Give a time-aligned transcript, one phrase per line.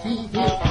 [0.00, 0.61] He, he.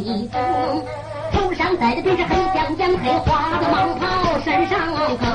[0.00, 0.38] 一走，
[1.32, 5.29] 头上戴的这是黑将将，黑花的蟒袍，身上。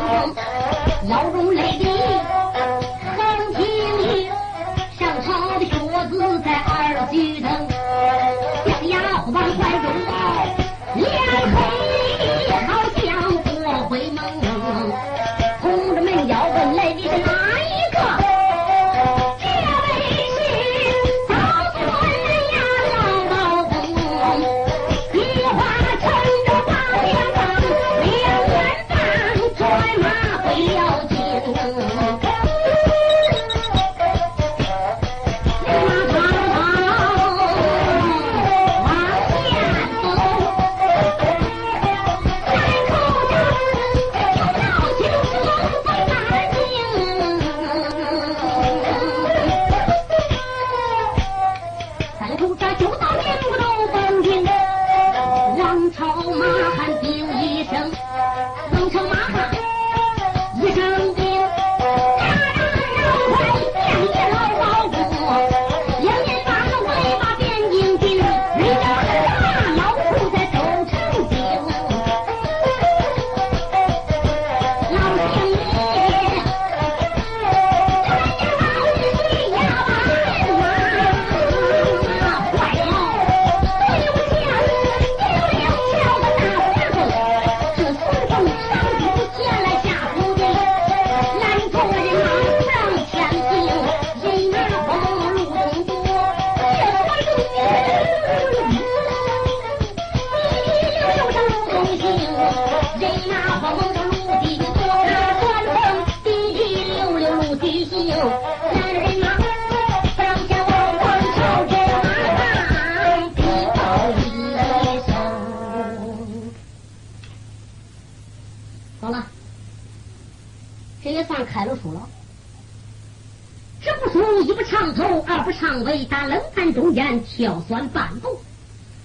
[127.35, 128.39] 挑酸半步，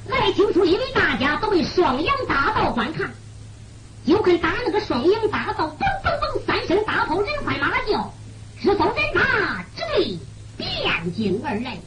[0.06, 3.10] 来听书，因为大家都为双阳大道观看，
[4.06, 8.12] 就看打那个双阳大道，嘣嘣嘣三声大炮，人欢马叫，
[8.60, 8.94] 直走。
[10.84, 11.78] 南京而来。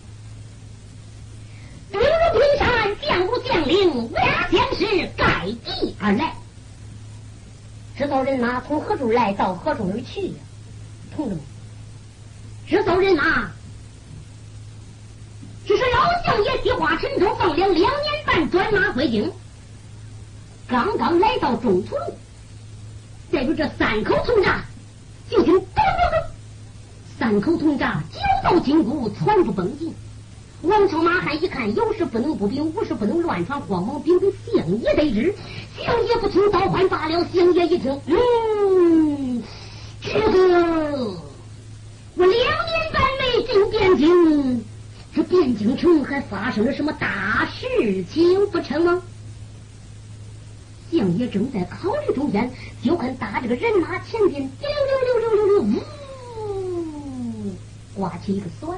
[1.91, 6.33] 兵如平山，将如将领，压将士盖地而来。
[7.95, 10.35] 知道人马从何处来到何处而去呀？
[11.15, 11.43] 同志们，
[12.67, 13.51] 知道人马，
[16.03, 19.31] 老相爷计划陈州放粮两年半转马回京，
[20.67, 22.03] 刚刚来到中途路，
[23.31, 24.61] 再住这三口铜闸，
[25.29, 26.19] 就听咚咚咚，
[27.17, 29.93] 三口铜闸九道金箍传不崩进。
[30.63, 35.33] 王朝马汉一看，有事不能不禀，无事不能乱传，慌忙禀给相爷得知。
[35.77, 37.25] 相爷不听，倒换罢了。
[37.33, 39.41] 相爷一听，嗯，
[40.01, 41.17] 这个
[42.15, 44.65] 我两年半没进汴京，
[45.15, 49.01] 这汴京城还发生了什么大事情不成吗？
[50.91, 52.51] 相爷正在考虑中间，
[52.83, 55.79] 就看打这个人马前边，溜溜溜溜溜溜，
[56.49, 57.55] 呜，
[57.95, 58.77] 刮起一个酸。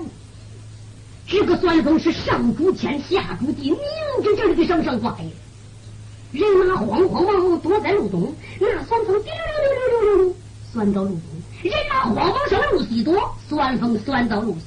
[1.26, 3.80] 这个酸风是上主天下主地，明
[4.24, 5.26] 着劲的给上上挂呀！
[6.34, 10.36] 人马慌慌忙忙躲在路东，那酸风滴溜溜溜溜溜溜
[10.72, 11.20] 酸到路东，
[11.64, 14.66] 人马慌忙上路西躲，酸风酸到路西，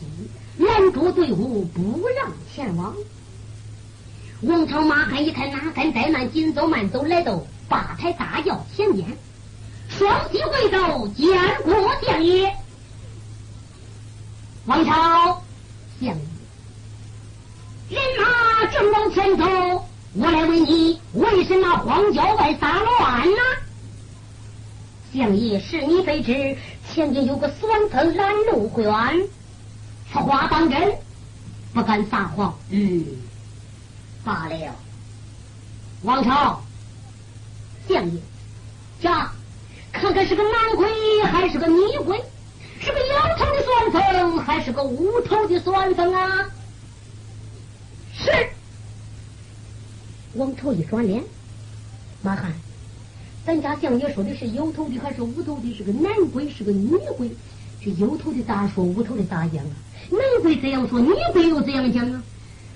[0.79, 2.95] 拦住队伍不让前往。
[4.43, 9.05] 王朝马汉一看，哪敢怠慢，紧走慢走，来到八抬大轿前边，
[9.89, 11.27] 双膝跪倒，见
[11.65, 11.75] 过
[12.07, 12.55] 相爷。
[14.67, 15.43] 王朝
[16.01, 16.15] 相爷。
[17.91, 19.45] 人马正往前走，
[20.15, 23.37] 我来问你，为什么荒郊外撒乱呢？
[25.13, 26.57] 相爷，是你非知，
[26.89, 29.29] 前边有个酸风拦路员，
[30.13, 30.99] 此话当真，
[31.73, 32.57] 不敢撒谎。
[32.71, 33.05] 嗯，
[34.25, 34.75] 罢了。
[36.03, 36.63] 王朝，
[37.89, 38.21] 相爷，
[39.01, 39.09] 这，
[39.93, 40.89] 看看是个男鬼
[41.25, 42.23] 还是个女鬼？
[42.81, 43.91] 是个有头的酸
[44.23, 46.49] 风还是个无头的酸风啊？
[48.15, 48.31] 是，
[50.35, 51.23] 王朝一转脸，
[52.23, 52.53] 马汉，
[53.45, 55.75] 咱家相爷说的是有头的还是无头的？
[55.75, 57.31] 是个男鬼，是个女鬼？
[57.83, 58.85] 这有头的咋说？
[58.85, 59.71] 无头的咋讲啊？
[60.11, 62.23] 男鬼这样说，女鬼又怎样讲啊？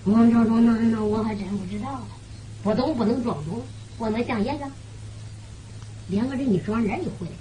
[0.04, 2.02] 王朝说：“那那我还真不知道，
[2.62, 3.62] 不懂不能装懂。
[3.98, 4.64] 问问相爷子。”
[6.08, 7.32] 两个人一转脸一回来，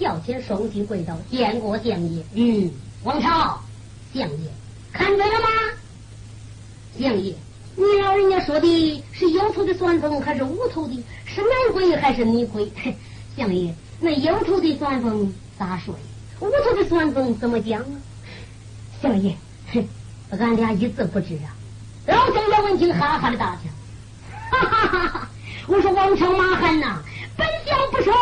[0.00, 2.24] 叫前双膝跪倒，见过相爷。
[2.32, 2.70] 嗯，
[3.04, 3.60] 王朝，
[4.14, 4.50] 相爷
[4.92, 5.48] 看准了吗？
[6.98, 7.34] 相爷，
[7.76, 10.94] 你老人家说的是有头的酸风还是无头的？
[11.26, 12.72] 是男鬼还是女鬼？
[13.36, 16.00] 相爷，那有头的酸风咋说呀？
[16.40, 17.86] 无头的酸风怎么讲啊？
[19.02, 19.36] 相爷，
[19.72, 19.86] 哼
[20.30, 21.54] 俺俩一字不知啊。
[22.06, 23.70] 老相爷闻听，哈哈的大笑，
[24.50, 25.28] 哈哈哈哈！
[25.66, 27.02] 我说王朝马汉呐，
[27.36, 28.14] 本相不说，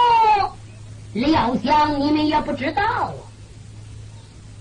[1.12, 3.14] 料想你们也不知道啊。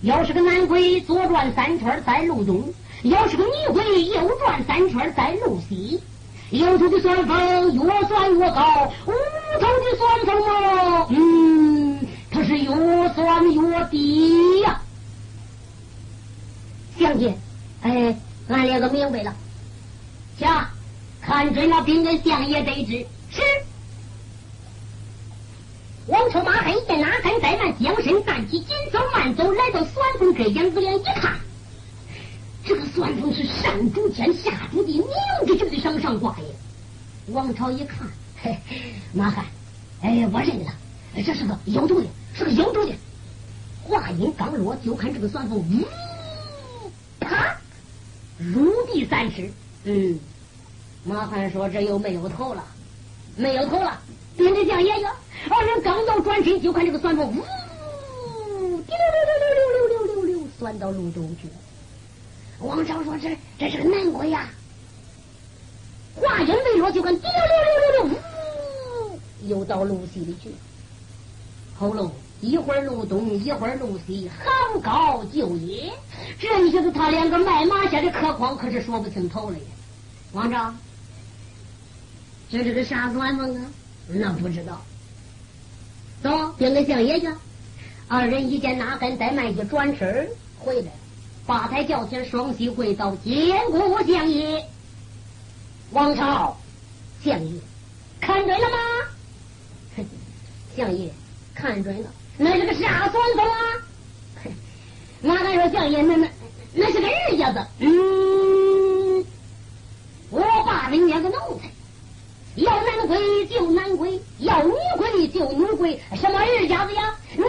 [0.02, 2.74] 要是个男鬼，左转三圈在路东。
[3.04, 6.02] 要是个女鬼，右转三圈在路西。
[6.50, 9.12] 有头的酸风越酸越高，无
[9.60, 11.73] 头的酸风哦，嗯，
[12.54, 14.80] 是越酸越低呀。
[17.00, 17.36] 相爷，
[17.82, 18.16] 哎，
[18.48, 19.34] 俺两个明白了。
[20.38, 20.48] 行，
[21.20, 23.08] 看准了，禀给相爷得知。
[23.32, 23.42] 是。
[26.06, 31.34] 王朝马汉一见哪敢怠慢，将身站起，紧走慢走，来到酸风跟杨，子脸一看。
[32.64, 35.08] 这个算风是上主天下主地，明
[35.48, 36.46] 着劲的上上挂呀！
[37.30, 38.08] 王朝一看，
[38.42, 38.56] 嘿，
[39.12, 39.44] 马汉，
[40.02, 40.72] 哎，我认了，
[41.26, 42.94] 这是个有头的，是个有头的。
[43.84, 45.86] 话音刚落，就看这个算风，呜，
[47.20, 47.58] 啪，
[48.38, 49.52] 入地三尺。
[49.84, 50.18] 嗯，
[51.04, 52.64] 马汉说：“这又没有头了，
[53.36, 54.00] 没有头了。”
[54.38, 55.08] 跟着将爷爷，
[55.50, 57.34] 二人刚要转身，就看这个算风，呜，
[58.82, 61.54] 滴溜溜溜溜溜溜溜溜，钻到路中去了。
[62.60, 64.50] 王朝说：“这这是个男鬼呀！”
[66.16, 68.20] 话音未落，就看滴溜溜溜溜溜，
[69.12, 70.50] 呜，又到路西里去。
[70.50, 70.56] 了。
[71.78, 72.10] 喉咙，
[72.44, 75.90] 一会儿路东，一会儿路西，行高就野。
[76.38, 79.64] 这一下子，他两个卖马下的客筐可是说不清头了呀。
[80.34, 80.74] 王朝，
[82.52, 83.66] 这是个啥算风啊？
[84.10, 84.82] 那不知道。
[86.22, 87.30] 走，禀给相爷去。
[88.10, 90.28] 二人一见哪根怠慢，一转身
[90.60, 90.92] 回来。
[91.46, 94.66] 八抬轿前，双膝跪倒，见过相爷。
[95.92, 96.58] 王朝，
[97.24, 97.62] 相爷，
[98.20, 98.78] 看准了吗？
[99.96, 100.06] 哼
[100.76, 101.10] 相爷，
[101.56, 103.58] 看准了，那是个啥算风啊？
[105.22, 106.28] 哪敢说相爷，那那
[106.74, 107.66] 那是个日家子。
[107.80, 109.26] 嗯，
[110.30, 111.70] 我爸人家个奴才，
[112.56, 117.16] 要男鬼就男鬼，要女鬼就女鬼，什么日家子呀？
[117.36, 117.44] 你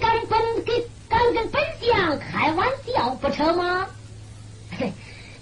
[0.00, 3.10] 敢本给敢跟本相开玩笑？
[3.14, 3.86] 不成吗？
[4.76, 4.92] 嘿，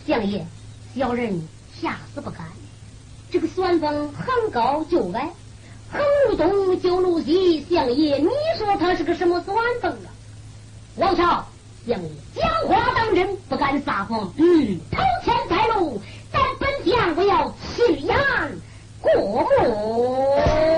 [0.07, 0.47] 相爷，
[0.95, 1.43] 小人
[1.81, 2.47] 吓死不敢。
[3.31, 5.31] 这个酸风很高就矮，
[6.38, 10.07] 东九路西，相爷，你说他是个什么算风啊？
[10.95, 11.45] 王朝，
[11.85, 14.33] 相爷讲话当真，不敢撒谎。
[14.37, 16.00] 嗯，头前财路，
[16.33, 18.16] 咱本将我要亲眼
[19.00, 19.12] 过
[19.59, 20.77] 目。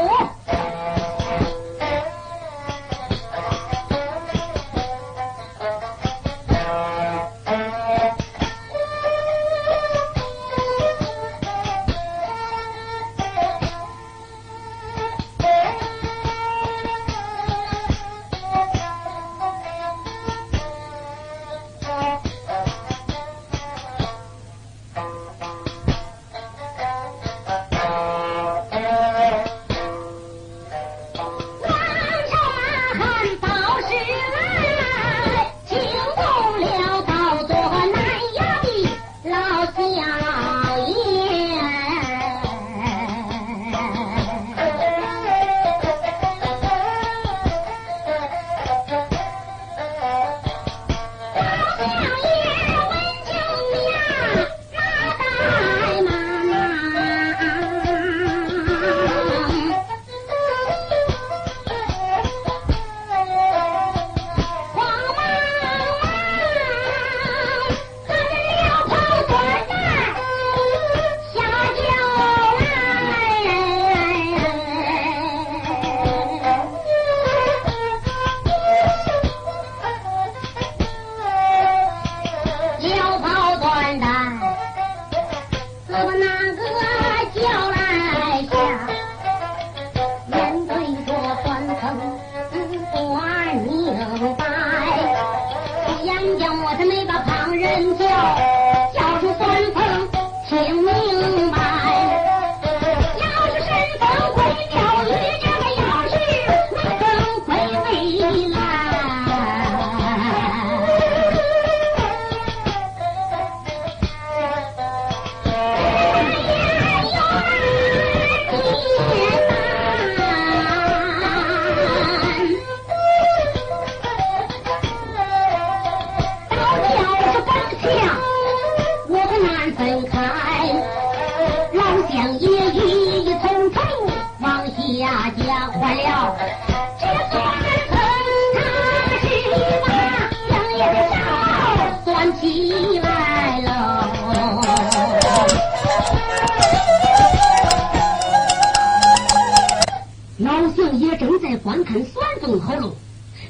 [151.50, 152.94] 在观看酸风喉咙，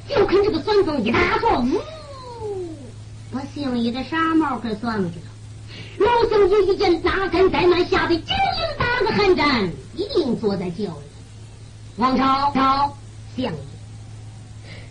[0.09, 1.83] 就看这个酸风一大坨，呜、
[3.35, 3.43] 嗯！
[3.53, 5.27] 姓李的傻帽给算去了，
[5.99, 11.11] 老僧爷一见大根怠慢，吓得金铃打个寒战，一定坐在轿里。
[11.97, 12.97] 王朝朝
[13.37, 13.53] 相爷，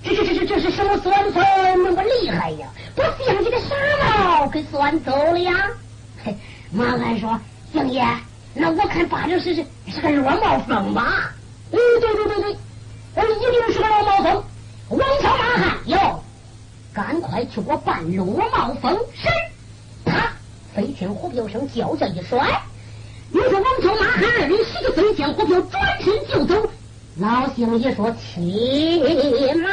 [0.04, 2.68] 这这这这这是什么酸菜那么厉害呀？
[2.96, 3.76] 把姓李的傻
[4.20, 5.68] 帽给算走了呀？
[6.24, 6.38] 嘿，
[6.72, 7.40] 马鞍说，
[7.74, 8.06] 相爷，
[8.54, 11.34] 那我看八成是是是个弱帽风吧？
[11.72, 12.59] 嗯，对对对对。
[13.20, 14.44] 我一定是个老毛风。
[14.90, 16.24] 王朝马汉哟，
[16.94, 18.98] 赶快去给我办罗帽风！
[19.14, 19.28] 是，
[20.06, 20.32] 啪，
[20.74, 22.62] 飞天虎镖声脚下一摔，
[23.30, 26.70] 你说王朝马汉二人洗个飞天虎镖转身就走。
[27.18, 29.02] 老星爷说：“骑
[29.62, 29.70] 马。”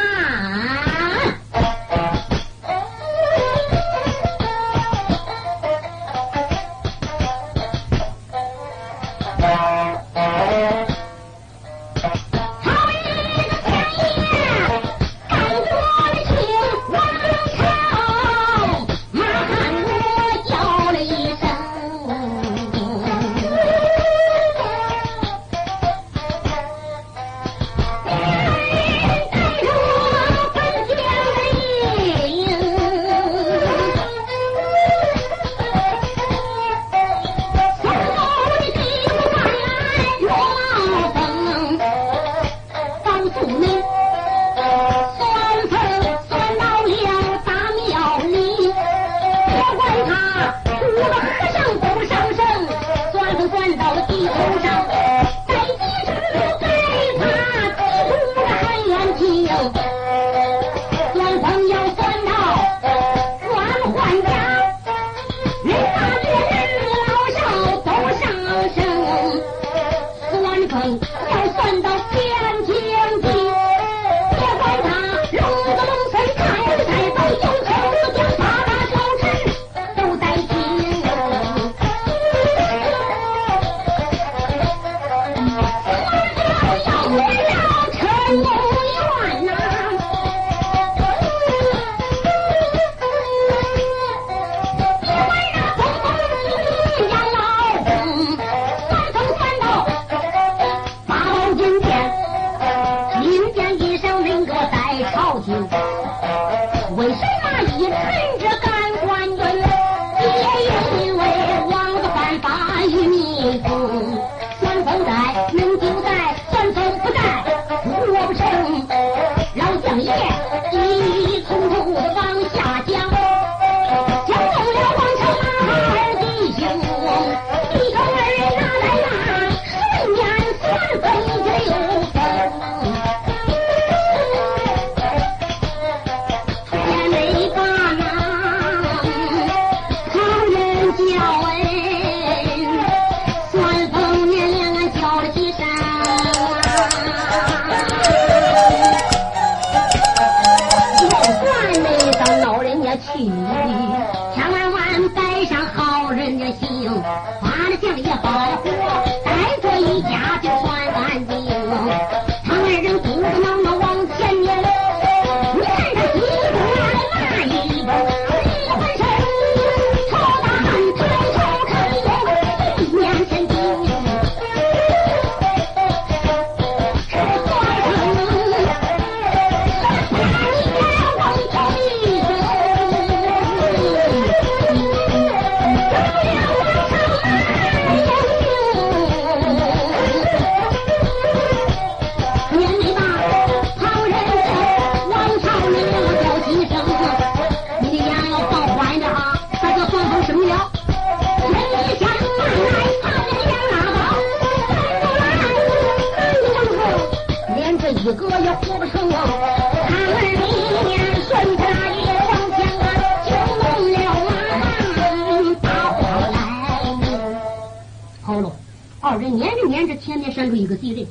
[220.37, 221.07] 撵着，前面闪出一个敌人。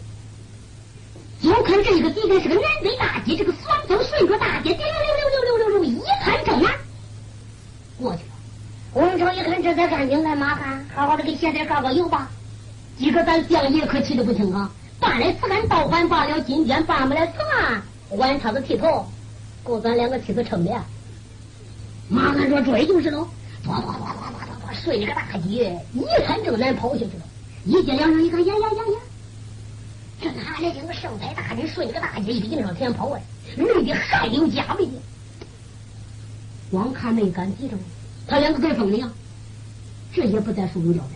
[1.42, 6.72] 就看这个敌人是个南北大街，这个双风顺着大街，溜溜溜溜溜溜溜，一看正南，
[8.00, 8.30] 过去了。
[8.94, 12.30] 王超一看这才干净，来马汉，好好的给鞋带告个油吧。
[12.98, 14.72] 今个咱相爷可气的不轻啊！
[15.00, 19.06] 办来此案倒还罢了，今天办不来此案，晚他的剃头，
[19.64, 20.72] 够咱两个妻子撑的。
[22.08, 23.28] 马汉说：“追就是喽。”
[23.66, 27.24] 唰唰唰唰唰唰唰，顺着个大街，一看正南跑下去了。
[27.66, 29.00] 一接两声，一看，呀呀呀呀！
[30.26, 33.22] 这哪来这个圣才大人顺着个大街一个上前跑啊，
[33.58, 34.94] 累得汗流浃背的。
[36.72, 37.78] 光看没敢急着，
[38.26, 39.08] 他两个跟风的呀。
[40.12, 41.10] 这也不在书中交代。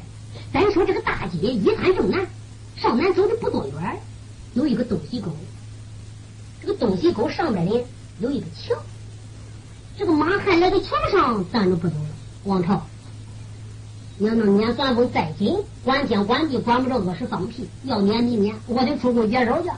[0.53, 2.23] 咱说这个大街一看正南，
[2.77, 3.99] 上南走的不多远，
[4.53, 5.31] 有一个东西沟。
[6.61, 7.83] 这个东西沟上边呢
[8.19, 8.79] 有一个桥。
[9.97, 12.09] 这个马汉来到桥上站着不走了。
[12.43, 12.85] 王朝，
[14.21, 19.69] 你要能撵算不再紧，管天管地管不着饿死放屁，要撵你撵，我得出宫接手去。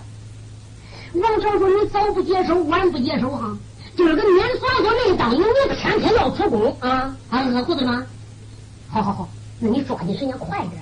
[1.19, 3.55] 王朝说：“你早不接手，晚不接手哈，
[3.95, 8.03] 今儿个撵算算没当有你天天要出宫啊啊，胡子吗？
[8.89, 10.81] 好好好，那你抓紧时间快点。”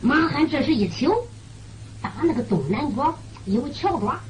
[0.00, 1.12] 马汉这时一瞅，
[2.00, 3.12] 打那个东南角
[3.46, 4.20] 有桥爪。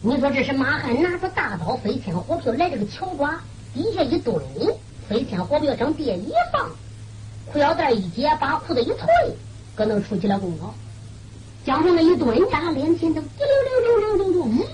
[0.00, 3.34] 你说这是马汉拿着大刀飞天火瓢来这个桥爪
[3.74, 4.40] 底下一蹲，
[5.08, 6.70] 飞天火瓢上别一放，
[7.54, 9.06] 裤腰带一解，把裤子一退，
[9.76, 10.74] 搁那出起了功劳。
[11.64, 13.46] 加上那一蹲呀，脸前头滴溜
[13.80, 14.66] 溜溜溜溜溜，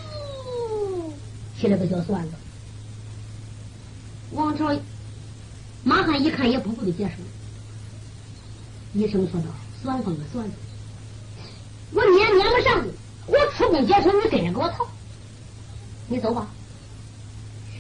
[0.47, 1.12] 嗯，
[1.61, 2.31] 起了个小算子。
[4.33, 4.75] 王朝
[5.85, 7.12] 马汉一看也不顾的接手，
[8.95, 9.49] 医生说道
[9.85, 10.53] ：“算风啊算风，
[11.93, 12.93] 我撵撵不上你，
[13.27, 14.87] 我出工接手，你跟着给我逃。
[16.09, 16.49] 你走吧。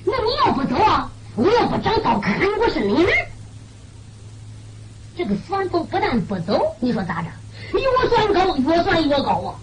[0.04, 3.16] 那你要不走啊，我要不长刀砍你我是你人。
[5.20, 7.28] 这个算风不但不走，你说咋着？
[7.74, 9.54] 越算高，越算越高啊！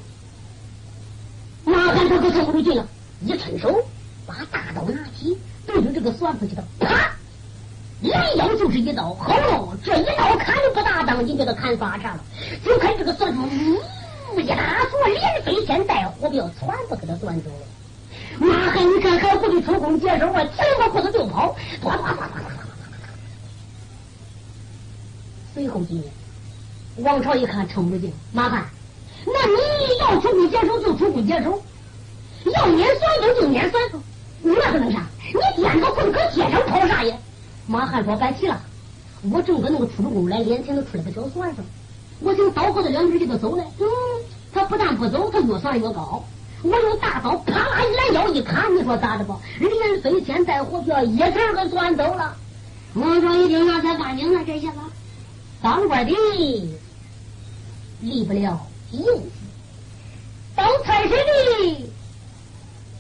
[1.66, 2.86] 马汉他可撑不住劲了，
[3.22, 3.84] 一伸手
[4.28, 7.10] 把大刀拿起，对着这个算风就刀，啪！
[8.04, 9.74] 来腰就是一刀，好喽！
[9.84, 12.20] 这一刀砍的不大当，你给他砍发叉了。
[12.64, 13.50] 就看这个算风，
[14.36, 18.46] 呜一大撮连飞天带火镖，全部给他钻走了。
[18.46, 22.57] 马汉一看还不得抽空接手啊，提了个裤子就跑，呱呱呱呱呱
[25.58, 25.68] 最。
[25.68, 26.06] 后几年，
[26.98, 28.64] 王朝一看撑不住劲，马汉，
[29.26, 31.60] 那你要出宫接手就出宫接手，
[32.46, 34.02] 要撵算风就撵算风，
[34.44, 35.04] 那可能啥？
[35.34, 37.18] 你点个棍搁街上跑啥呀？
[37.66, 38.62] 马汉说：“别提了，
[39.32, 41.62] 我正搁那个出着宫来，脸前头出来个小算子，
[42.20, 43.64] 我想倒和他两句就走了。
[43.80, 43.86] 嗯，
[44.54, 46.24] 他不但不走，他越算越高。
[46.62, 49.38] 我用大刀啪啦一拦腰一砍，你说咋的吧？
[49.60, 52.36] 连飞天带火票，一下给算走了。
[52.94, 54.78] 王庄一听，那才干净了，这下子
[55.62, 56.14] 当官的
[58.00, 59.32] 离不了硬气，
[60.56, 61.92] 当差事的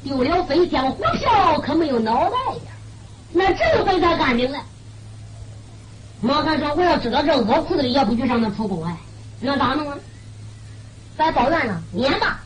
[0.03, 2.71] 丢了飞将火票，可没有脑袋呀！
[3.31, 4.59] 那这个被咋干净了？
[6.19, 8.97] 马汉说：“我要知道这饿裤子里也不去上那出宫哎，
[9.39, 9.97] 那咋弄啊？
[11.15, 12.43] 咱抱怨了，撵吧！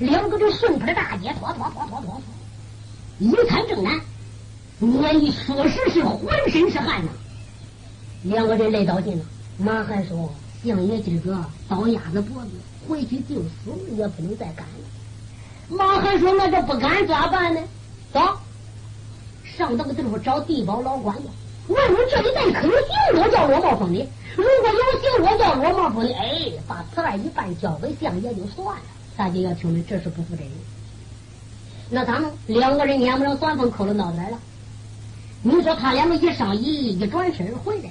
[0.00, 2.22] 两个这顺坡大姐，拖拖拖拖拖拖，
[3.20, 4.00] 一看正南，
[4.80, 7.12] 撵一说时是浑身是汗呐。
[8.24, 9.24] 两个人累到尽了。
[9.58, 10.32] 马汉说
[10.64, 12.50] ：“相爷今个刀压着脖子，
[12.88, 17.60] 回去就死也不能再干了。”马汉说：“那这不干咋办呢？
[18.12, 18.20] 走，
[19.44, 21.22] 上那个地方找地保老官去。
[21.68, 24.06] 问问这一带可有姓罗叫罗茂峰的？
[24.36, 28.82] 如果有姓罗叫罗茂峰的，哎，把此案一办，交给相爷就算了。
[29.16, 30.50] 大家要听的，这是不负责任。
[31.90, 32.30] 那咱们？
[32.46, 34.38] 两个人撵不上算风，扣了脑袋了。
[35.42, 37.90] 你说他两个一上衣，一转身回来。”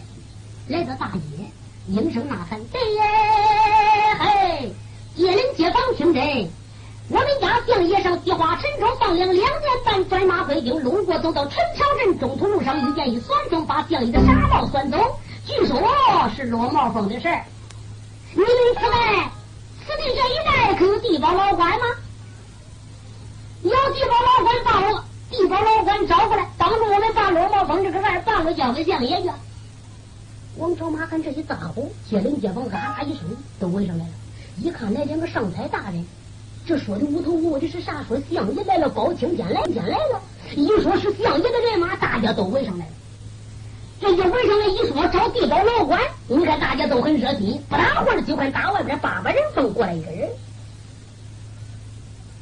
[0.67, 1.19] 来到大街，
[1.87, 3.01] 应声呐喊：“对耶！
[4.17, 4.73] 嘿，
[5.13, 6.23] 街邻街坊听真，
[7.09, 9.51] 我们家相爷上西花陈庄放粮两年
[9.83, 14.97] 半，转马归京，路过走到陈桥镇中途路上，遇见一酸风，把相爷的傻帽酸走。
[15.45, 15.81] 据说
[16.33, 17.43] 是落帽风的事儿。
[18.31, 18.47] 你们
[18.79, 19.29] 此外，
[19.85, 21.85] 此地这一带可有地保老官吗？
[23.63, 29.29] 有地保老官把我地保老官找过来，帮助我们把落帽风这个事儿办了，交给相爷去。”
[30.57, 33.23] 王朝马看这些大呼，街邻街坊啊一声
[33.59, 34.11] 都围上来了。
[34.61, 36.05] 一看来两个上台大人，
[36.63, 38.03] 这说的无头无尾的是啥？
[38.03, 40.21] 说相爷来了，包青天来天来了。
[40.55, 42.91] 一说是相爷的人马，大家都围上来了。
[43.99, 47.59] 这一围上来一说找地保老官，你看大家都很热心。
[47.67, 50.29] 不大会儿就看大外边八百人风过来一个人，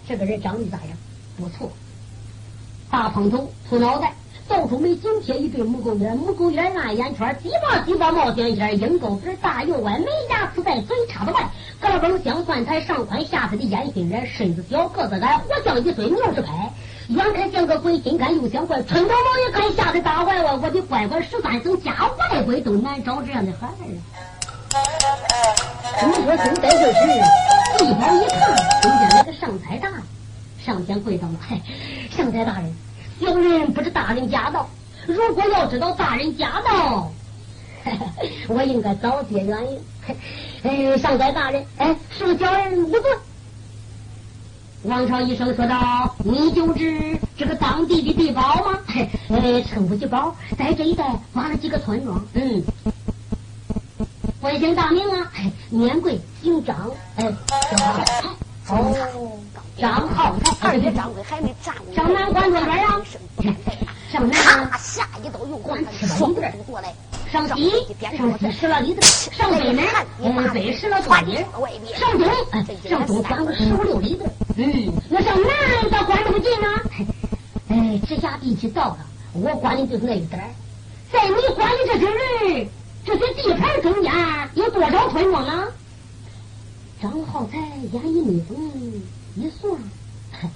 [0.06, 0.98] 这个人长得咋样？
[1.38, 1.72] 不错，
[2.90, 4.14] 大蓬头，秃脑袋。
[4.52, 11.50] 到处没紧贴一对木狗眼，木狗眼那眼圈，鸡巴鸡巴冒尖尖，鹰钩鼻大又歪，没牙齿在嘴插的外，
[11.82, 16.70] 胳膊像蒜苔，上宽下窄的烟熏人，身子小个子矮，活像一岁牛是拍，
[17.08, 19.16] 远看像个鬼，近看又像怪，春毛毛
[19.48, 23.72] 一看吓得大歪歪，我的乖乖十三层加外鬼都难找这样的孩儿
[24.76, 26.08] 啊！
[26.08, 27.00] 你说真在这时，
[27.78, 30.02] 地保一看，中间那个上财大人
[30.60, 31.62] 上前跪倒了，嗨，
[32.10, 32.76] 上财大人。
[33.22, 34.68] 有人不知大人驾到，
[35.06, 37.12] 如果要知道大人驾到，
[38.50, 39.80] 我应该早些原因。
[40.64, 43.02] 哎，上台大人，哎，是小人无罪。
[44.84, 48.80] 王朝医生说道：“你就知这个当地的地保吗？
[48.88, 52.20] 哎，称不起宝，在这一带挖了几个村庄。
[52.34, 52.64] 嗯，
[54.42, 55.32] 贵姓大名啊？
[55.70, 56.90] 免贵，姓张。
[57.18, 57.32] 哎，
[58.70, 59.38] 哦。”
[59.82, 63.02] 张浩才二爷张贵还没站稳，上南关多远呀？
[64.12, 64.40] 上南
[64.78, 66.94] 下一道又关十里地过来，
[67.32, 67.72] 上西
[68.16, 69.84] 上西十来里地，上北南
[70.22, 71.44] 嗯北十来多里，
[71.96, 72.30] 上东
[72.88, 74.24] 上东关个十五六里地。
[74.56, 76.68] 嗯，那上南咋关这么近呢？
[77.70, 79.00] 哎，直辖地区到了，
[79.34, 80.40] 我管的就是那一点
[81.12, 82.70] 在你管的这些人，
[83.04, 84.14] 这些地盘中间
[84.54, 85.68] 有多少村庄呢？
[87.02, 87.58] 张浩才
[87.92, 88.56] 眼一眯缝。
[89.36, 89.74] 一算，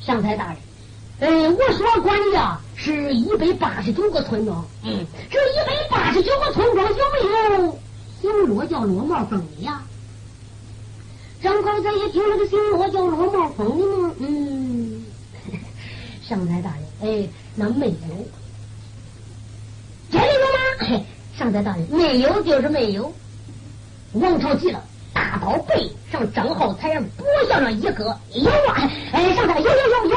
[0.00, 0.58] 上台大人，
[1.20, 4.64] 呃，我所管的呀是一百八十九个村庄。
[4.84, 7.78] 嗯，这一百八十九个村庄有没有
[8.20, 9.82] 姓罗叫罗茂峰的呀？
[11.40, 15.04] 张高才一听这个姓罗叫罗茂峰的呢，嗯，
[16.22, 16.84] 上台大人，
[17.24, 17.94] 哎，那没有，
[20.10, 21.04] 真的有吗？
[21.38, 23.12] 上台大人，没有就是没有。
[24.14, 24.82] 王朝急了。
[25.18, 25.74] 大宝背
[26.12, 28.04] 上张浩才脖向上一搁，
[28.34, 28.88] 有啊！
[29.12, 30.16] 哎，上头有有有有，